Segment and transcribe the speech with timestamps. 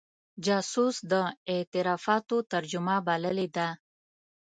[0.45, 1.13] جاسوس د
[1.51, 3.67] اعترافاتو ترجمه بللې ده.